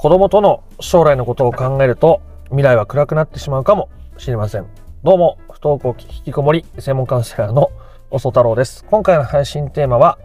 [0.00, 4.66] 子供との将来のことを考えると未来は暗くなってしまうかもしれません。
[5.04, 7.70] どうも、不登校引きこもり専門カウンセラーの
[8.10, 8.82] 遅太郎です。
[8.86, 10.16] 今回の配信テーマは、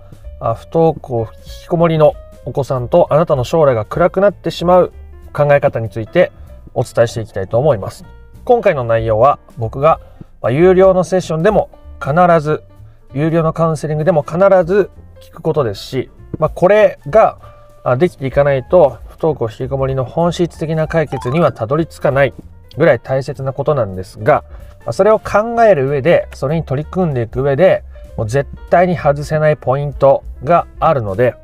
[0.55, 2.13] 不登校引きこもりの
[2.45, 4.93] お子さんとあなたの将来が暗くなってしまう
[5.33, 6.31] 考え方について
[6.73, 8.05] お伝えしていきたいと思います。
[8.45, 9.99] 今回の内容は僕が
[10.51, 11.69] 有料のセッションでも
[11.99, 12.63] 必ず、
[13.13, 14.89] 有料のカウンセリングでも必ず
[15.19, 17.37] 聞くことですし、まあ、これが
[17.97, 22.33] できていかないと不登校引きこもりの本質的な解決にはたどり着かない
[22.77, 24.43] ぐらい大切なことなんですが、
[24.91, 27.83] それを考える上で、それに取り組んでいく上で、
[28.17, 31.35] もう絶対に外せないポイントがあるので、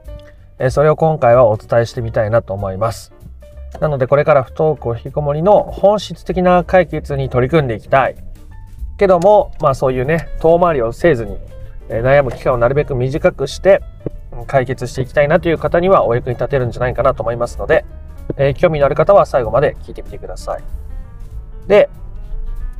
[0.69, 3.13] それを今回はお伝えしてみたいなと思います。
[3.79, 8.15] なのでこれから不登校引きこもりの本質的な解決に取り組んでいきたい。
[8.97, 11.37] けども、まあそういうね、遠回りをせずに、
[11.87, 13.81] 悩む期間をなるべく短くして
[14.45, 17.85] 解決していきたいなという方にはお役に立てるんじゃないかなと思いますので、
[18.37, 20.63] えー、興味のある方は最後まで聞いてみてください。
[21.67, 21.89] で、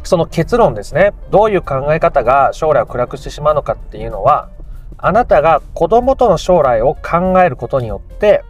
[0.04, 1.14] その結論ですね。
[1.30, 4.50] どういう考え方が将来を暗くしてしまうのかっていうのは、
[4.98, 8.44] あなたが子供との将来を考えることによって、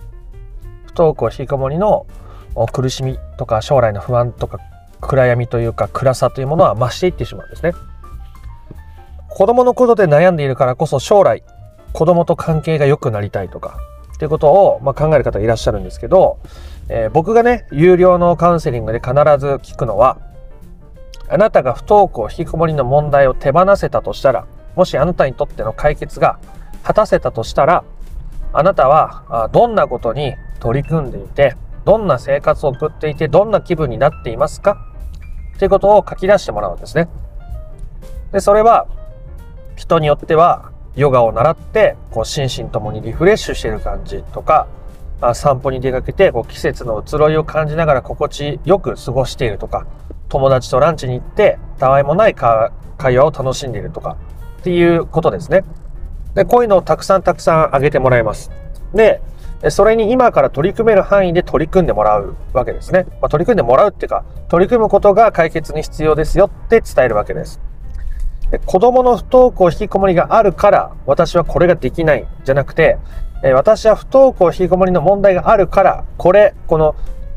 [0.86, 2.06] 不登校引きこもりの
[2.72, 4.60] 苦しみとか将来の不安とか
[5.00, 7.74] 暗闇というか暗さというものは増していってしまうんですね。
[9.30, 11.44] 子供のことで悩んでいるからこそ将来
[11.94, 13.78] 子供と関係が良くなりたいとか
[14.16, 16.40] っていうことを、まあ、考える方いらっしゃるんですけど、
[16.90, 20.20] えー、僕がね有料のカウンセリングで必ず聞くのは
[21.30, 26.40] あなたが不登校引きこもりの問題を手放せたとしたらもしあなたにとっての解決が
[26.84, 27.84] 果たせたとしたら
[28.54, 34.78] あなたはどんなことに取り組んでいてどんな生活を送っていてどんな気分になっていますか？
[35.56, 37.08] っていうことを書き出してもらうんですね。
[38.32, 38.88] でそれは
[39.76, 44.68] 人によってはヨガを習ってこう心身ともにリフレッシュしている感じとか
[45.34, 49.86] 散歩に出かけてこう季節の移ろいを感じながら心地よく過ごしているとか
[50.30, 52.72] 友達とランチに行ってたわいもない会
[53.18, 54.18] 話を楽しんでいるとか
[54.60, 55.64] っていうことですね。
[56.34, 58.52] でこういうのをたくさんたくさん挙げてもらいます。
[58.94, 59.22] で
[59.70, 63.06] それに今から取り組める範囲で取り組んでもらうわけですね。
[63.22, 67.62] まあ、取り組んでもらうっていうか取り組むことが解決に必要ですよって伝えるわけです。
[68.60, 72.98] 子供の不登校引きこもりがあるから私はこれができないじゃなくて、
[73.54, 76.96] 私は不登校引きこもりの問題があるからこれ、この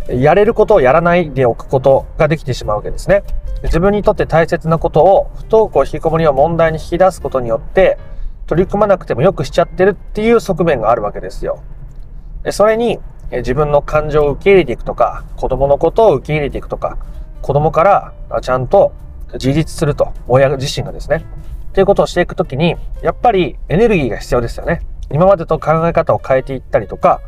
[0.09, 3.23] やれることをやらないでおくことができてしまうわけですね。
[3.63, 7.99] 自分にとって大切なことを不登校引きこもりを問題に引き出すことによって
[8.47, 11.63] 取り組まなくてもよくしちゃってるっていう側面があるわけですよ。
[12.51, 12.99] それに
[13.31, 16.99] 自分の感情を受け入れていくとか子供のことを受け入れていくとか
[17.41, 18.93] 子供からちゃんと
[19.35, 21.25] 自立すると、親自身がですね。
[21.69, 24.81] っていうことをしていくときに、やっぱりエネルギーが必要ですよね。
[25.11, 27.21] 今までと考え方を変えていったりとか、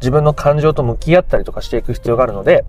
[0.00, 2.64] 自分の感情と向き合ったりとかしていく必要があるので、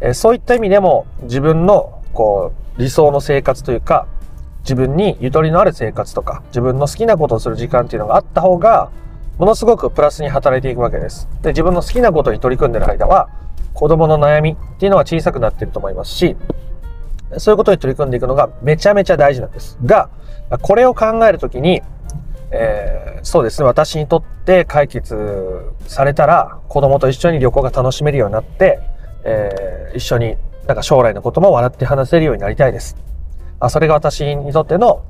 [0.00, 4.06] えそういった意味でも自分のこう理想の生活というか、
[4.62, 8.90] 自分にゆとりのある生活とか、自分の好きなことをする時間っていうのがあった方が、
[9.38, 11.28] ものすごくプラスに働いていくわけです。
[11.42, 13.28] で、自分の好きなことに取り組んでる間は、
[13.74, 16.36] 子供の悩みっていうのは小さくなっていると思いますし、
[17.38, 19.78] そういうことに取り組んでいくのがめちゃめちゃ大事なんです。
[19.84, 20.10] が、
[20.62, 21.82] これを考えるときに、
[22.50, 25.16] えー、そうですね、私にとって解決
[25.86, 28.80] されたら、子供と一緒に旅行が楽しめるようになって、
[29.24, 32.96] えー、一緒になんか将来のことも笑って話せるようになりたいです。
[33.60, 35.02] あそれが私にとっての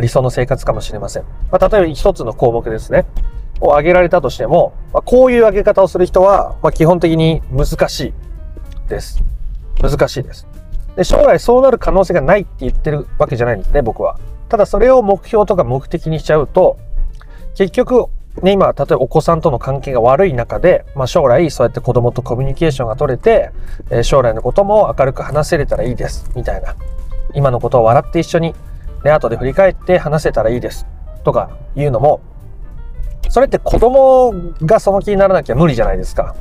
[0.00, 1.22] 理想の生活かもしれません。
[1.50, 3.06] まあ、例えば一つの項目ですね。
[3.60, 8.14] を挙げられたとしても、まあ、こういう挙げ方をする人は、まあ、基本的に難しい
[8.88, 9.22] です。
[9.80, 10.46] 難しいです。
[10.96, 14.18] で、将来そうなる可能性がないって言ってるわけじゃないんですね、僕は。
[14.48, 16.76] ただそれを目標とか目的にしちゃうと、
[17.54, 18.06] 結局、
[18.42, 23.50] ね、今、例えばお子さんとの関係が悪い中で、まあ、将来そうやって子供とコミュニケーションが取れて、
[23.90, 26.74] えー、将来のことも明るく話せれたらいいです、みたいな。
[27.34, 28.54] 今のことを笑って一緒に、
[29.04, 30.86] ね、後で振り返って話せたらいいです、
[31.22, 32.20] とかいうのも、
[33.28, 36.34] それって子供がその気にならなきゃ無理じゃないですか。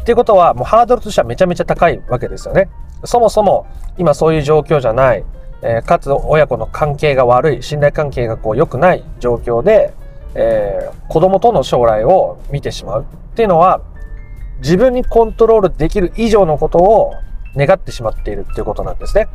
[0.00, 2.68] っていうことは、もうハードルとしてはめちゃめちゃ高いわけですよね。
[3.04, 3.66] そもそも
[3.98, 5.24] 今そういう状況じゃない、
[5.62, 9.92] えー、かつ親子の関係が悪い、信頼関係がこう良くない状況で、
[10.34, 13.80] えー、子供との将来を見てしまうっていうのは、
[14.58, 17.12] 自分にコントロールできる以上のことを
[17.56, 19.28] 願ってしまっているっていうことなんですね。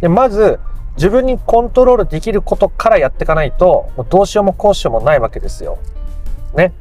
[0.00, 0.60] でまず、
[0.96, 5.78] 自分にコントロールできることからやっていかないと、うどうしようもこうしようもないわけですよ。
[6.54, 6.72] ね。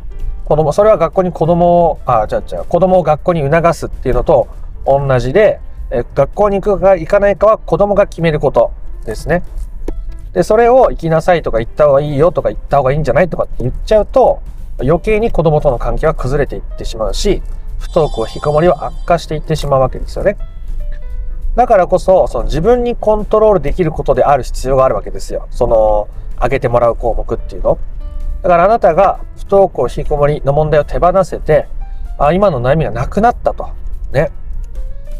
[0.45, 4.47] 子供、それは学校に子供を、あ、じゃあじゃあ子供を学校に促すっていうのと
[4.85, 5.59] 同じで、
[5.91, 8.71] え学校に行くか行かないかは子供が決めること
[9.05, 9.43] ですね。
[10.33, 14.41] で、それを行きなさいとか行った方がいいよとか行った方がいいんじゃないとかって言っちゃうと、
[14.81, 17.41] 余計に子供との関係は崩れていってしまうし、
[17.79, 20.37] 不登校、引きこもりは悪化していってしまうわけですよね。
[21.55, 25.47] だからこそ、その自分にコントロールできることである必要があるわけですよ。
[25.51, 26.09] その、
[26.41, 27.77] 上げてもらう項目っていうの。
[28.41, 31.67] だからあなたが不登校、引きこもりの問題を手放せて、
[32.17, 33.69] あ今の悩みがなくなったと。
[34.11, 34.31] ね。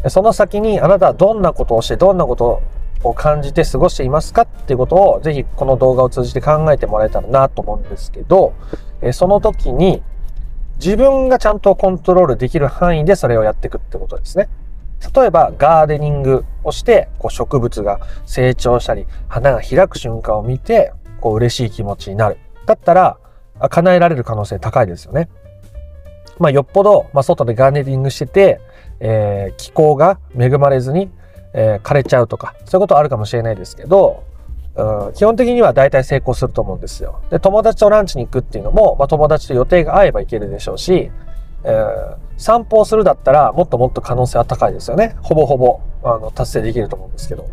[0.08, 2.62] その先にあなたはどんなことをして、どんなこと
[3.02, 8.54] を感じて過ごしていますかっていうことを、ぜひこの動画を通じて考えてもらえたらなと思うんですけど、
[9.12, 10.02] その時に
[10.78, 14.48] 自分がちゃんとコントロールできる範囲でそれをやっていくってことですね。
[15.14, 22.38] 例えばガーデニングをしてこう植物が成長したり花が開く瞬間を見てこう嬉しい気持ちになる。
[22.64, 23.18] だったら
[23.70, 25.28] 叶えられる可能性高いですよね。
[26.38, 28.60] まあよっぽど、まあ、外でガーデニングしてて、
[29.00, 31.10] えー、気候が恵まれずに、
[31.52, 34.24] えー、枯れちゃうとかそういうことあるかもしれないですけど、
[34.76, 37.20] うん、基本的には大体成功すると思うんですよ。
[37.30, 41.10] で友達とランチに行くっていうのも、まあ、友達と予定が合えば行けるでしょうし、
[41.64, 45.16] えー、散歩をするだったらもっともっと可能性は高いですよね。
[45.22, 47.46] ほぼほぼあの達成できると思うんですけど。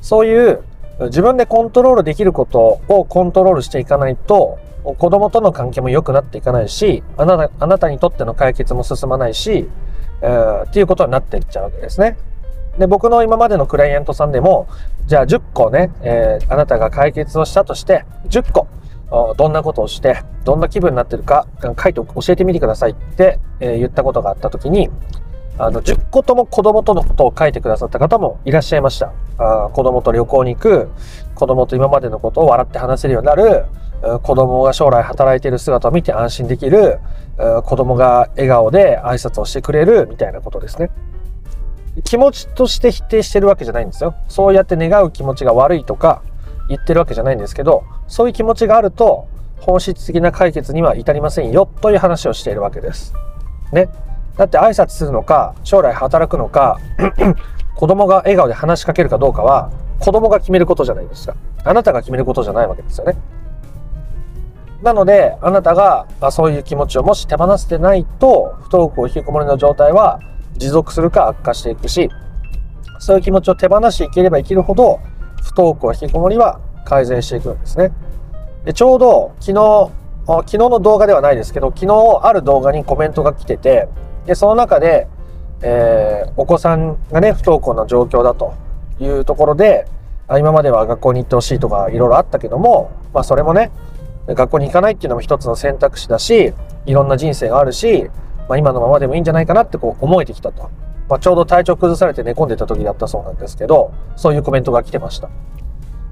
[0.00, 0.62] そういう
[1.00, 9.68] 自分でコントロールできることをコントロールしていかないと子供との関係も良くなっていかないしあなたあなたにとっての解決も進まないし、
[10.22, 12.16] えー、っていうことになっていっちゃうわけですね。
[12.78, 14.68] で僕の今までのクライアントさんでも
[15.06, 18.68] じゃあ10個ね、えー、あなたが解決をしたとして10個
[19.10, 24.90] どんなことをして、どんな気分になってるか、書いて教えてみてくださいって、え言ったことがあった時に、
[25.58, 29.12] あの、10個とも子供とのことを書いてくださった方もいらっしゃいました。
[29.38, 30.90] あ子供と旅行に行く、
[31.34, 33.64] 子供と今までのことを笑って話せるようになる、
[34.22, 37.00] 子供が将来働いている姿を見て安心できる、
[37.64, 40.90] 子供が笑顔で挨拶をしてくれるみたいなことですね。
[42.04, 44.14] 気持ちとして否定してるわけじゃないんですよ。
[44.28, 46.22] そうやって願う気持ちが悪いとか
[46.68, 49.26] 言ってるわけじゃないんですけど、そういう気持ちがあると
[49.60, 53.14] 本質的な解決には至りませんよという話をしているわけです。
[53.72, 53.88] ね。
[54.36, 56.78] だって挨拶するのか、将来働くのか、
[57.74, 61.34] 子供が笑顔で話しかけるかどうかは、子供が決めることじゃないですか。
[61.64, 63.16] あなたが決めることじゃないわけですよね。
[64.82, 70.20] なので、あなたがまあそういう気持ちをもし手放せてないと、不登校引きこもりの状態は
[70.56, 72.08] 持続するか悪化していくし、
[72.98, 75.00] そういう気持ちを手放していければ生きるほど、
[75.42, 77.92] 不登校引きこもりは改善していくんですね。
[78.64, 79.90] でちょうど昨日、
[80.26, 83.88] 昨日の動画ではないですけど、昨日ある動画にコメントが来てて、
[84.26, 85.08] で、その中で、
[85.62, 88.54] えー、お子さんがね、不登校の状況だと
[89.00, 89.86] いうところで、
[90.38, 93.70] 今までは学校に行ってほしいとかいろいろあったけども、まあそれもね、
[94.34, 96.52] 学校に行かないっていうのも一つの選択肢だし、
[96.86, 98.10] いろんな人生があるし、
[98.48, 100.70] まあ今のままでもいいんじゃないかなってこう思えてきたと。
[101.08, 105.30] まあちょうど体調崩されて寝込んでた時だったそうなんですけど、そういうコメントが来てました。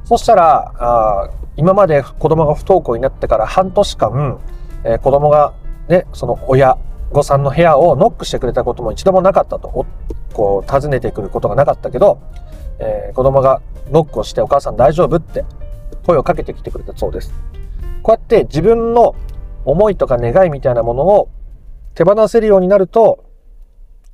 [0.05, 4.39] そしたら、あ今まで子供が不登校になってから半年間、
[4.85, 5.55] えー、子供が
[5.89, 6.79] ね、その親、
[7.13, 9.87] 御さんの部屋をノックしてくれたことも一度もなかったと、
[10.33, 12.19] こう訪ねてくることがなかったけど、
[12.79, 15.45] えー、子供がノックをしてお母さん大丈夫って
[16.05, 17.33] 声をかけてきてくれたそうです。
[18.02, 19.14] こうやって自分の
[19.64, 21.28] 思いとか願いみたいなものを
[21.94, 23.25] 手放せるようになると、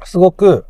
[0.04, 0.66] すごく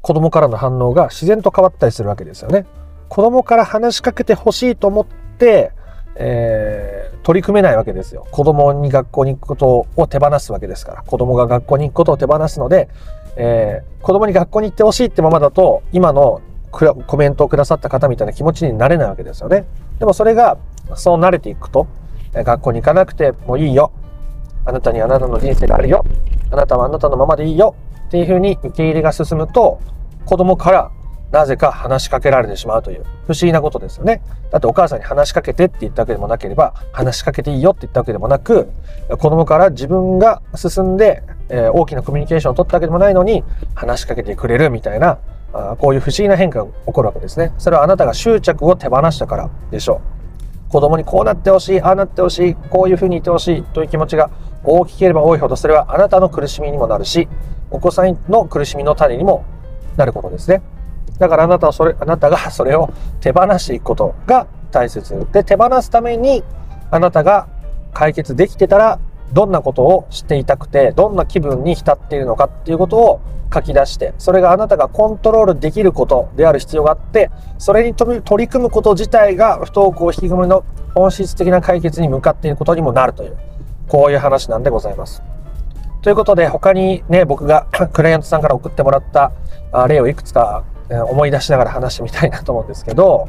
[0.00, 2.66] 子供からの反応が自然と変わったりするわけですよね。
[3.08, 5.06] 子供から話しかけてほしいと思っ
[5.38, 5.72] て、
[6.16, 8.26] えー、取り組めないわけですよ。
[8.30, 11.02] 子供に学校に行くことを手放すわけですから。
[11.02, 12.88] 子供が学校に行くことを手放すので、
[13.36, 16.40] えー、子供に学校に行ってほしいってままだと、今の
[16.70, 19.64] コメントをくださった方みたいな気持ちになれないわけですよね。
[19.98, 20.58] でもそれが、
[20.96, 21.86] そう慣れていくと、
[22.34, 23.92] 学校に行かなくてもいいよ。
[24.64, 26.04] あなたにあなたの人生があるよ。
[26.50, 27.74] あなたはあなたのままでいいよ。
[28.06, 29.80] っていうふうに受け入れが進むと、
[30.24, 30.90] 子供から
[31.32, 34.22] なぜか話しかけられてしまうという不思議なことですよね。
[34.52, 38.68] だってお母さんに話しかけてって言ったわけでもなければ、話しかけていいよって言ったわけでもなく、
[39.08, 43.42] 子供から自分が進んで、え、大きなコミュニケーションを取ったわけでもないのに、
[43.74, 45.18] 話しかけてくれるみたいな、
[45.52, 47.52] あこういう不思議な変化が起こるわけですね。
[47.58, 50.13] それはあなたが執着を手放したからでしょう。
[50.74, 54.28] 子供にこうなってほしい、ああなってほしい、こういうふうに言ってほしいという気持ちが
[54.64, 57.28] 大きければ多いほど、それはあなたの苦しみにもなるし、
[57.70, 59.44] お子さんの苦しみの種にも
[59.96, 60.62] なることですね。
[61.20, 62.90] だからあなたはそれ、あなたが それを
[63.20, 65.28] 手放していくことが大切。
[65.30, 66.42] で、手放すために
[66.90, 67.46] あなたが
[67.92, 68.98] 解決できてたら、
[69.32, 73.20] どんなことをしていたくて、どんな気分に浸っているのかっていうことを
[73.54, 83.36] 書き出して、それがあなたがコントロールできることである必要があって、それに取り組むこと自体が不登校引きこもりの本質的な解決に向かっていることにもなるという、
[83.88, 85.22] こういう話なんでございます。
[86.02, 89.32] ということで、他にね、僕が クライアントさんから送ってもらった
[89.88, 93.28] 例をいくつか思い出しながら話してみたいなと思うんですけど、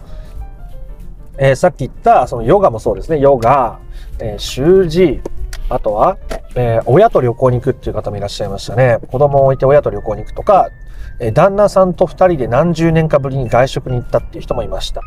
[1.37, 3.19] えー、さっき言ったそのヨガもそうですね。
[3.19, 3.79] ヨガ、
[4.19, 5.21] えー、習字、
[5.69, 6.17] あとは、
[6.55, 8.99] えー、親と旅行に行くっていう方もいらっしゃいましたね。
[9.11, 10.69] 子供を置いて親と旅行に行くとか、
[11.19, 15.01] えー、旦那さんと二人で何十年かぶりに外食に行ったっていう人もいました。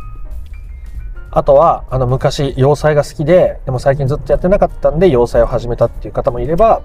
[1.30, 6.82] あとは、あの、昔、洋裁が好きで、でも最近ずっとやってなかったんで、洋裁を始めたっていう方もいれば、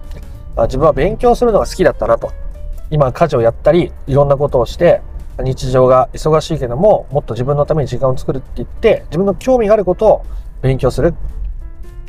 [0.56, 2.32] あ自分は勉強するのが好きだったなと。
[2.92, 5.02] 今、家事をやったり、いろんなことをして、
[5.40, 10.26] 日常が忙しいけども、もっと自分のために時間を作るって言って、自分の興味があることを
[10.62, 11.16] 勉強する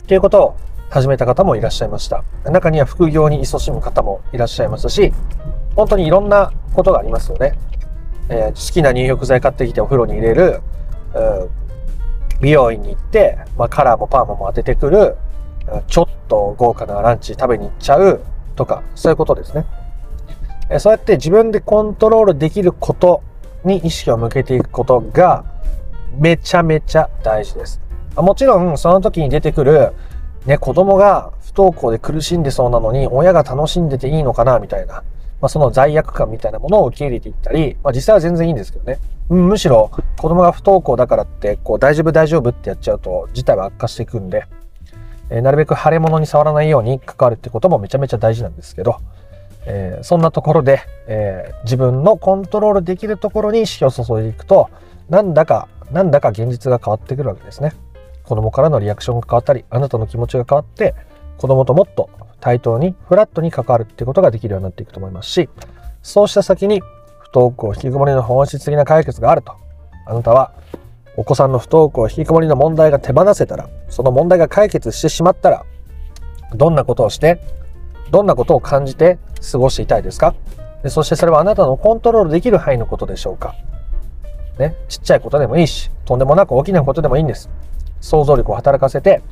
[0.02, 0.56] っていうことを
[0.94, 2.22] 始めた方もいらっしゃいました。
[2.44, 5.12] 中には副業に勤しむ方もいらっしゃいますし、
[5.74, 7.58] 本当にいろんなことがありますよね。
[8.28, 10.60] えー、好きな入浴剤買ってきてお風呂に入れる、
[12.40, 15.16] 美容院に行って、まあ、カラーもパーマも当ててくる、
[15.88, 18.20] ちょっと豪華なランチ食べに行っちゃう
[18.54, 19.66] とか、そういうことですね。
[20.70, 23.20] えそうやって自分でコントロールできること
[23.64, 25.44] に意識を向けていくことが
[26.16, 27.80] めちゃめちゃ大事です。
[28.14, 29.92] もちろんその時に出てくる
[30.46, 34.96] ね、子供が不登校で苦しんでそうなのに親が楽しんでていいのかなみたいな、
[35.40, 38.98] まあ、その罪悪感みたいなものを受け入れていったり、まあ、実際は全然いいんですけどね。
[39.28, 44.44] むしろ子供が不登校だからってこう大丈夫大丈夫ってやっちゃうと事態は悪化していくんで、
[45.30, 48.98] えー、なるべく腫れ物に触らないように関わるってこともめちゃめちゃ大事なんですけど、
[49.66, 54.68] えー、そんなところで、えー、自分のコントロールできるところに意識を注いでいくと、
[55.08, 57.72] なんだか、なんだか現実が変わってくるわけですね。
[58.24, 60.94] 子供からのリアクションが変わったり、あなたの気持ちが変わって、
[61.38, 65.48] 子供ともっと対等に、フラットに関わるってことができるようになっていくと思いますし、
[66.02, 66.80] そうした先に、
[67.20, 69.54] 不登校、引きこもりの本質的な解決があると。
[70.06, 70.52] あなたは、
[71.16, 75.64] お子さんの不登校、引きこもりの問題が手放せたら、その問題が解決してしまったら、
[76.54, 77.40] どんなことをして、
[78.10, 79.18] どんなことを感じて
[79.52, 80.34] 過ごしていたいですか？
[80.82, 83.54] でそしてそれはあなたのコントロールできる範囲のことでしょうか？
[84.58, 87.48] ね、ちっちゃいことでもいいし、とんでもなく大きなことでもいいんです。
[88.04, 89.22] 想像力を働かせて、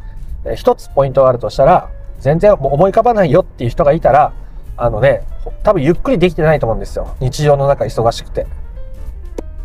[0.47, 4.33] え一つポイントがあるとしたら、全然思い浮かばないよっていう人がいたら、
[4.79, 5.23] あのね、
[5.62, 7.14] 多分ゆっくりできてないと思うんですよ。
[7.21, 8.47] 日常の中忙しくて。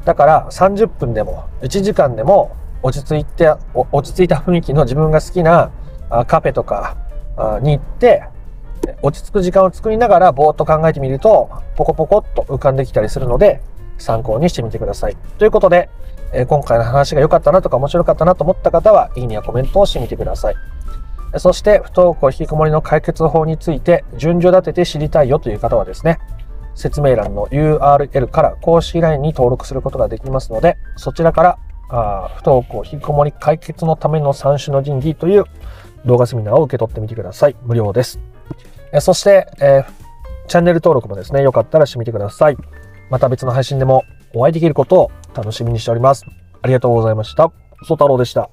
[0.04, 5.72] だから30分でも1時間でも落ち着いて、落ち着いた雰囲気の自分が好きな
[6.28, 6.98] カフェとか
[7.62, 8.24] に行って、
[9.02, 13.62] 落ち着く時間を作りながらぼーっと考えてみると、ポコポコっと浮かんできたりするので、
[13.98, 15.16] 参考にしてみてください。
[15.38, 15.90] ということで、
[16.34, 20.56] え今回の話が良かったなとか面白かったなと思った方は、いいねやコメントをしてみてください。
[21.38, 26.20] そして、不登校引きこもりの解決法について、順序立てて知りたいよという方はですね、
[26.76, 35.46] 説明欄の URL から公式 LINE に登録することができますので、そちらからあ不登校引きこもり解決のための3種の神器という
[36.06, 37.56] 動画セミナーを受け取ってみてください。
[37.64, 38.20] 無料です。
[38.94, 39.86] えそして、えー、
[40.48, 42.58] チャンネル登録もですね、よかったらしてみてください。
[43.10, 44.04] また別の配信でも
[44.34, 46.26] お会いできることを楽しみにしております。
[46.62, 47.52] ありがとうございました。
[47.84, 48.50] ソ太郎でした。